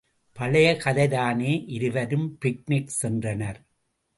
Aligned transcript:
பழைய 0.33 0.77
கதைதானே 0.83 1.63
இருவரும் 1.67 2.37
பிக்நிக் 2.45 2.89
சென்றனர். 3.01 3.59